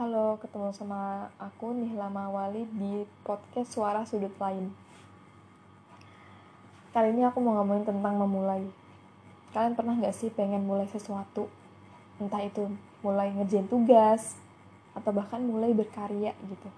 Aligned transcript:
Halo, 0.00 0.40
ketemu 0.40 0.72
sama 0.72 1.28
aku 1.36 1.76
Nihla 1.76 2.08
Mawali 2.08 2.64
di 2.72 3.04
podcast 3.20 3.76
Suara 3.76 4.00
Sudut 4.08 4.32
Lain. 4.40 4.72
Kali 6.96 7.12
ini 7.12 7.20
aku 7.20 7.36
mau 7.44 7.60
ngomongin 7.60 7.84
tentang 7.84 8.16
memulai. 8.16 8.64
Kalian 9.52 9.76
pernah 9.76 9.92
gak 10.00 10.16
sih 10.16 10.32
pengen 10.32 10.64
mulai 10.64 10.88
sesuatu? 10.88 11.52
Entah 12.16 12.40
itu 12.40 12.72
mulai 13.04 13.28
ngerjain 13.28 13.68
tugas, 13.68 14.40
atau 14.96 15.12
bahkan 15.12 15.44
mulai 15.44 15.76
berkarya 15.76 16.32
gitu. 16.48 16.68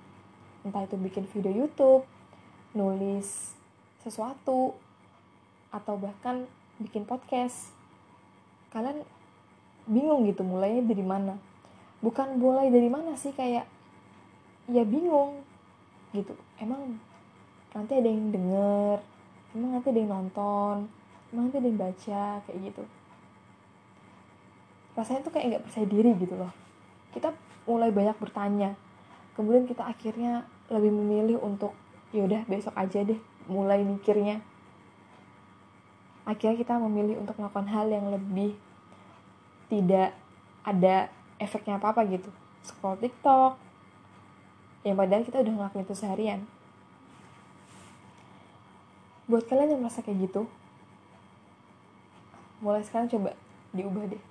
Entah 0.67 0.83
itu 0.83 0.99
bikin 0.99 1.23
video 1.31 1.63
YouTube, 1.63 2.03
nulis 2.75 3.55
sesuatu, 4.03 4.75
atau 5.71 5.95
bahkan 5.95 6.43
bikin 6.83 7.07
podcast. 7.07 7.71
Kalian 8.75 9.07
bingung 9.87 10.27
gitu 10.27 10.43
mulainya 10.43 10.83
dari 10.91 11.07
mana? 11.07 11.52
Bukan 12.03 12.37
mulai 12.37 12.69
dari 12.69 12.91
mana 12.91 13.15
sih 13.15 13.31
kayak 13.33 13.65
ya 14.69 14.83
bingung 14.83 15.41
gitu. 16.13 16.35
Emang 16.59 16.99
nanti 17.73 17.97
ada 17.97 18.09
yang 18.11 18.29
denger 18.29 19.01
emang 19.57 19.71
nanti 19.77 19.89
ada 19.93 20.01
yang 20.01 20.13
nonton 20.13 20.77
emang 21.33 21.43
nanti 21.49 21.57
ada 21.63 21.69
yang 21.71 21.81
baca 21.81 22.25
kayak 22.45 22.59
gitu. 22.69 22.85
Rasanya 24.93 25.21
tuh 25.25 25.33
kayak 25.33 25.47
nggak 25.49 25.65
percaya 25.65 25.87
diri 25.89 26.11
gitu 26.21 26.35
loh. 26.37 26.53
Kita 27.17 27.33
mulai 27.65 27.89
banyak 27.95 28.17
bertanya 28.19 28.77
kemudian 29.33 29.65
kita 29.65 29.89
akhirnya 29.89 30.45
lebih 30.69 30.93
memilih 30.93 31.41
untuk 31.41 31.73
yaudah 32.13 32.45
besok 32.45 32.77
aja 32.77 33.01
deh 33.01 33.17
mulai 33.49 33.81
mikirnya. 33.81 34.45
Akhirnya 36.23 36.55
kita 36.61 36.79
memilih 36.79 37.19
untuk 37.19 37.35
melakukan 37.41 37.67
hal 37.67 37.91
yang 37.91 38.07
lebih 38.13 38.55
tidak 39.73 40.15
ada 40.63 41.09
efeknya 41.43 41.77
apa-apa 41.83 42.07
gitu. 42.07 42.31
Scroll 42.63 42.99
TikTok. 43.03 43.59
Yang 44.87 44.97
padahal 44.99 45.23
kita 45.27 45.39
udah 45.43 45.53
ngelakuin 45.59 45.85
itu 45.85 45.95
seharian. 45.95 46.41
Buat 49.27 49.47
kalian 49.51 49.75
yang 49.75 49.81
merasa 49.83 50.03
kayak 50.03 50.31
gitu 50.31 50.47
mulai 52.63 52.87
sekarang 52.87 53.11
coba 53.11 53.35
diubah 53.75 54.07
deh. 54.07 54.23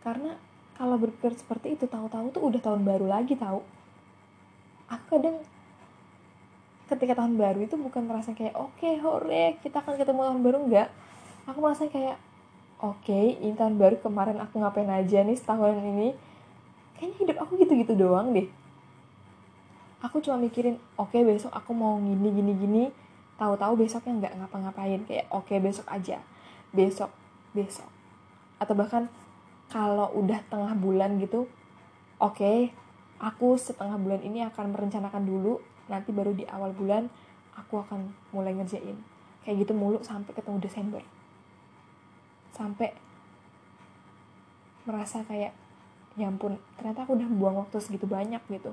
Karena 0.00 0.32
kalau 0.74 0.96
berpikir 0.96 1.36
seperti 1.36 1.76
itu 1.76 1.84
tahu-tahu 1.84 2.32
tuh 2.32 2.42
udah 2.48 2.60
tahun 2.64 2.82
baru 2.88 3.06
lagi 3.06 3.36
tahu. 3.36 3.60
Aku 4.88 5.04
kadang 5.12 5.44
ketika 6.88 7.20
tahun 7.20 7.36
baru 7.36 7.68
itu 7.68 7.76
bukan 7.76 8.08
merasa 8.08 8.32
kayak 8.32 8.56
oke 8.56 8.72
okay, 8.80 8.96
hore 8.96 9.60
kita 9.60 9.84
akan 9.84 10.00
ketemu 10.00 10.20
tahun 10.24 10.40
baru. 10.40 10.56
Enggak. 10.64 10.88
Aku 11.44 11.60
merasa 11.60 11.84
kayak 11.84 12.16
oke 12.78 13.02
okay, 13.02 13.34
ini 13.42 13.58
tahun 13.58 13.74
baru 13.74 13.98
kemarin 13.98 14.38
aku 14.38 14.62
ngapain 14.62 14.86
aja 14.86 15.26
nih 15.26 15.34
setahun 15.34 15.82
ini? 15.82 16.14
Kayaknya 16.94 17.16
hidup 17.22 17.36
aku 17.42 17.52
gitu-gitu 17.58 17.94
doang 17.98 18.30
deh. 18.30 18.46
Aku 19.98 20.22
cuma 20.22 20.38
mikirin 20.38 20.78
oke 20.94 21.10
okay, 21.10 21.26
besok 21.26 21.50
aku 21.50 21.74
mau 21.74 21.98
gini 21.98 22.30
gini 22.30 22.52
gini. 22.54 22.84
Tahu-tahu 23.38 23.86
besoknya 23.86 24.12
nggak 24.22 24.34
ngapa-ngapain 24.42 25.02
kayak 25.06 25.26
oke 25.30 25.50
okay, 25.50 25.58
besok 25.58 25.86
aja. 25.90 26.22
Besok 26.70 27.10
besok. 27.50 27.90
Atau 28.62 28.78
bahkan 28.78 29.10
kalau 29.70 30.14
udah 30.14 30.38
tengah 30.46 30.74
bulan 30.78 31.18
gitu 31.18 31.50
oke 32.22 32.38
okay, 32.38 32.70
aku 33.18 33.58
setengah 33.58 33.98
bulan 33.98 34.22
ini 34.22 34.46
akan 34.46 34.70
merencanakan 34.70 35.26
dulu. 35.26 35.58
Nanti 35.90 36.14
baru 36.14 36.30
di 36.30 36.46
awal 36.46 36.70
bulan 36.78 37.10
aku 37.58 37.82
akan 37.82 38.14
mulai 38.30 38.54
ngerjain. 38.54 38.94
Kayak 39.42 39.66
gitu 39.66 39.72
mulu 39.74 39.98
sampai 40.06 40.30
ketemu 40.30 40.62
Desember 40.62 41.02
sampai 42.54 42.94
merasa 44.88 45.20
kayak 45.24 45.52
ya 46.18 46.26
ampun 46.26 46.58
ternyata 46.74 47.06
aku 47.06 47.14
udah 47.14 47.28
buang 47.30 47.56
waktu 47.60 47.76
segitu 47.78 48.08
banyak 48.08 48.40
gitu. 48.48 48.72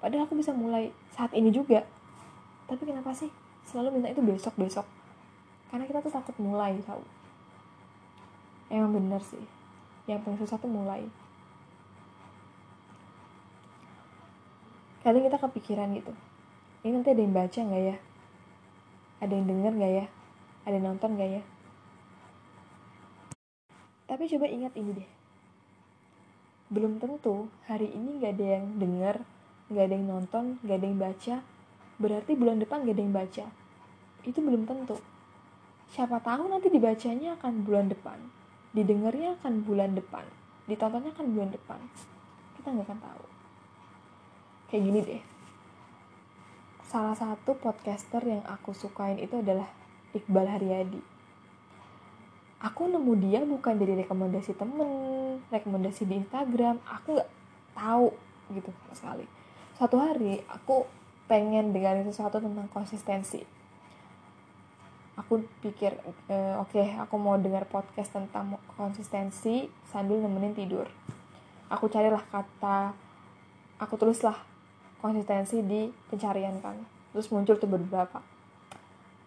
Padahal 0.00 0.24
aku 0.24 0.36
bisa 0.36 0.50
mulai 0.56 0.92
saat 1.12 1.32
ini 1.36 1.52
juga. 1.52 1.84
Tapi 2.66 2.82
kenapa 2.86 3.12
sih 3.12 3.28
selalu 3.66 4.00
minta 4.00 4.08
itu 4.10 4.22
besok 4.24 4.56
besok 4.58 4.86
karena 5.70 5.86
kita 5.86 6.02
tuh 6.02 6.10
takut 6.10 6.34
mulai 6.42 6.74
tahu 6.82 7.02
emang 8.70 8.96
bener 8.96 9.22
sih. 9.22 9.42
Yang 10.10 10.26
paling 10.26 10.38
susah 10.42 10.58
tuh 10.58 10.70
mulai. 10.70 11.06
Kadang 15.00 15.24
kita 15.24 15.38
kepikiran 15.40 15.94
gitu 15.96 16.12
ini 16.80 16.96
nanti 16.96 17.12
ada 17.12 17.20
yang 17.20 17.36
baca 17.36 17.60
nggak 17.60 17.82
ya? 17.92 17.96
Ada 19.20 19.32
yang 19.36 19.46
denger 19.52 19.72
nggak 19.76 19.92
ya? 20.00 20.06
Ada 20.64 20.74
yang 20.80 20.86
nonton 20.88 21.10
nggak 21.12 21.30
ya 21.40 21.42
tapi 24.10 24.26
coba 24.26 24.50
ingat 24.50 24.74
ini 24.74 24.90
deh. 24.98 25.10
Belum 26.66 26.98
tentu 26.98 27.46
hari 27.70 27.94
ini 27.94 28.18
gak 28.18 28.34
ada 28.34 28.46
yang 28.58 28.66
denger, 28.74 29.22
gak 29.70 29.84
ada 29.86 29.94
yang 29.94 30.06
nonton, 30.10 30.58
gak 30.66 30.82
ada 30.82 30.86
yang 30.90 30.98
baca. 30.98 31.36
Berarti 32.02 32.34
bulan 32.34 32.58
depan 32.58 32.82
gak 32.82 32.98
ada 32.98 33.02
yang 33.06 33.14
baca. 33.14 33.46
Itu 34.26 34.42
belum 34.42 34.66
tentu. 34.66 34.98
Siapa 35.94 36.18
tahu 36.26 36.50
nanti 36.50 36.74
dibacanya 36.74 37.38
akan 37.38 37.62
bulan 37.62 37.86
depan. 37.86 38.18
Didengarnya 38.74 39.38
akan 39.38 39.62
bulan 39.62 39.94
depan. 39.94 40.26
Ditontonnya 40.66 41.14
akan 41.14 41.26
bulan 41.30 41.50
depan. 41.54 41.78
Kita 42.58 42.66
gak 42.66 42.86
akan 42.90 42.98
tahu. 42.98 43.24
Kayak 44.74 44.82
gini 44.90 45.00
deh. 45.06 45.22
Salah 46.90 47.14
satu 47.14 47.54
podcaster 47.54 48.26
yang 48.26 48.42
aku 48.42 48.74
sukain 48.74 49.22
itu 49.22 49.38
adalah 49.38 49.70
Iqbal 50.10 50.50
Haryadi 50.50 51.09
aku 52.60 52.92
nemu 52.92 53.12
dia 53.16 53.40
bukan 53.40 53.74
dari 53.80 53.96
rekomendasi 54.04 54.52
temen 54.52 55.40
rekomendasi 55.48 56.04
di 56.04 56.20
Instagram. 56.20 56.76
Aku 56.84 57.16
nggak 57.16 57.30
tahu 57.72 58.12
gitu 58.52 58.68
sama 58.68 58.94
sekali. 58.94 59.26
Suatu 59.80 59.96
hari 59.96 60.44
aku 60.44 60.84
pengen 61.24 61.72
dengerin 61.72 62.04
sesuatu 62.04 62.36
tentang 62.36 62.68
konsistensi. 62.68 63.40
Aku 65.16 65.44
pikir 65.60 66.00
e, 66.28 66.36
oke 66.56 66.72
okay, 66.72 66.96
aku 66.96 67.16
mau 67.20 67.36
dengar 67.36 67.68
podcast 67.68 68.12
tentang 68.12 68.56
konsistensi 68.76 69.68
sambil 69.88 70.20
nemenin 70.20 70.56
tidur. 70.56 70.88
Aku 71.72 71.88
carilah 71.88 72.24
kata 72.28 72.92
aku 73.80 73.94
tulislah 73.96 74.36
konsistensi 75.00 75.64
di 75.64 75.88
pencarian 76.12 76.60
kan. 76.60 76.76
Terus 77.16 77.28
muncul 77.32 77.56
tuh 77.56 77.68
beberapa. 77.68 78.20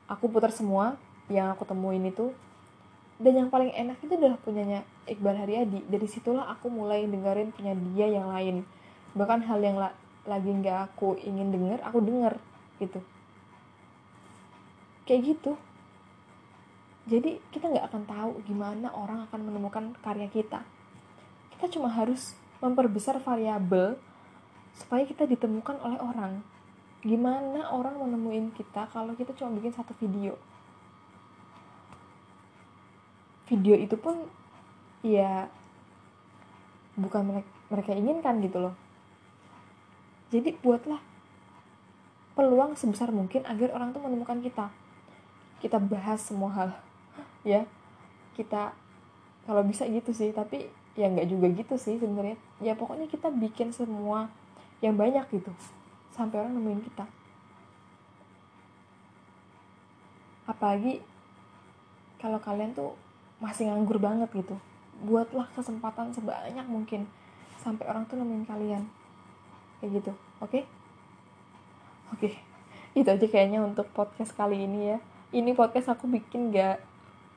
Aku 0.10 0.30
putar 0.30 0.54
semua 0.54 1.00
yang 1.32 1.50
aku 1.50 1.64
temuin 1.64 2.04
itu 2.04 2.36
dan 3.22 3.34
yang 3.38 3.50
paling 3.54 3.70
enak 3.70 4.02
itu 4.02 4.18
adalah 4.18 4.42
punyanya 4.42 4.82
Iqbal 5.06 5.38
Haryadi. 5.38 5.86
Dari 5.86 6.08
situlah 6.10 6.50
aku 6.50 6.72
mulai 6.74 7.06
dengerin 7.06 7.54
punya 7.54 7.78
dia 7.94 8.10
yang 8.10 8.34
lain. 8.34 8.66
Bahkan 9.14 9.46
hal 9.46 9.60
yang 9.62 9.78
la 9.78 9.94
lagi 10.24 10.50
nggak 10.50 10.96
aku 10.96 11.20
ingin 11.20 11.52
denger 11.52 11.84
aku 11.84 12.00
denger 12.02 12.34
gitu. 12.82 13.00
Kayak 15.06 15.22
gitu. 15.36 15.54
Jadi 17.06 17.38
kita 17.52 17.70
nggak 17.70 17.86
akan 17.92 18.04
tahu 18.08 18.32
gimana 18.48 18.88
orang 18.96 19.28
akan 19.30 19.40
menemukan 19.46 19.94
karya 20.02 20.32
kita. 20.32 20.64
Kita 21.54 21.70
cuma 21.70 21.92
harus 21.92 22.34
memperbesar 22.64 23.20
variabel 23.20 24.00
supaya 24.74 25.04
kita 25.06 25.28
ditemukan 25.30 25.78
oleh 25.84 26.00
orang. 26.02 26.42
Gimana 27.04 27.76
orang 27.76 28.00
menemuin 28.00 28.56
kita 28.56 28.88
kalau 28.90 29.14
kita 29.14 29.36
cuma 29.36 29.54
bikin 29.60 29.76
satu 29.76 29.92
video 30.00 30.40
video 33.54 33.78
itu 33.78 33.94
pun 33.94 34.26
ya 35.06 35.46
bukan 36.98 37.22
mereka, 37.22 37.50
mereka 37.70 37.92
inginkan 37.94 38.42
gitu 38.42 38.58
loh. 38.58 38.76
Jadi 40.34 40.58
buatlah 40.58 40.98
peluang 42.34 42.74
sebesar 42.74 43.14
mungkin 43.14 43.46
agar 43.46 43.78
orang 43.78 43.94
tuh 43.94 44.02
menemukan 44.02 44.42
kita. 44.42 44.74
Kita 45.62 45.78
bahas 45.78 46.26
semua 46.26 46.50
hal 46.50 46.70
ya. 47.46 47.70
Kita 48.34 48.74
kalau 49.46 49.62
bisa 49.62 49.86
gitu 49.86 50.10
sih 50.10 50.34
tapi 50.34 50.66
ya 50.98 51.14
nggak 51.14 51.30
juga 51.30 51.54
gitu 51.54 51.78
sih 51.78 52.02
sebenarnya. 52.02 52.42
Ya 52.58 52.74
pokoknya 52.74 53.06
kita 53.06 53.30
bikin 53.30 53.70
semua 53.70 54.34
yang 54.82 54.98
banyak 54.98 55.30
gitu 55.30 55.54
sampai 56.10 56.42
orang 56.42 56.58
nemuin 56.58 56.82
kita. 56.90 57.06
Apalagi 60.50 61.06
kalau 62.18 62.42
kalian 62.42 62.74
tuh 62.74 62.98
masih 63.44 63.68
nganggur 63.68 64.00
banget 64.00 64.32
gitu. 64.32 64.56
Buatlah 65.04 65.52
kesempatan 65.52 66.16
sebanyak 66.16 66.64
mungkin 66.64 67.04
sampai 67.60 67.84
orang 67.92 68.08
tuh 68.08 68.16
nemuin 68.16 68.48
kalian. 68.48 68.84
Kayak 69.84 70.00
gitu 70.00 70.12
oke? 70.40 70.48
Okay? 70.48 70.64
oke 72.14 72.30
okay. 72.30 72.34
itu 72.96 73.10
aja 73.10 73.28
kayaknya 73.28 73.60
untuk 73.60 73.92
podcast 73.92 74.32
kali 74.32 74.64
ini 74.64 74.96
ya. 74.96 74.98
Ini 75.36 75.52
podcast 75.52 75.92
aku 75.92 76.08
bikin 76.08 76.56
gak 76.56 76.80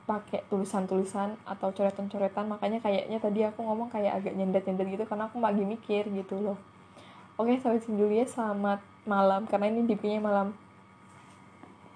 pakai 0.07 0.47
tulisan-tulisan 0.47 1.35
atau 1.43 1.75
coretan-coretan 1.75 2.47
makanya 2.47 2.79
kayaknya 2.79 3.19
tadi 3.19 3.43
aku 3.43 3.59
ngomong 3.59 3.91
kayak 3.91 4.23
agak 4.23 4.39
nyendet-nyendet 4.39 4.87
gitu 4.95 5.03
karena 5.03 5.27
aku 5.27 5.43
lagi 5.43 5.67
mikir 5.67 6.07
gitu 6.07 6.39
loh. 6.39 6.55
Oke 7.35 7.59
sampai 7.59 7.83
sini 7.83 7.99
dulu 7.99 8.15
ya. 8.15 8.23
Selamat 8.23 8.79
malam 9.03 9.43
karena 9.43 9.67
ini 9.67 9.83
dp 9.83 10.23
malam 10.23 10.55